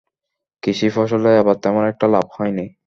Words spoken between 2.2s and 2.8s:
হয়নি।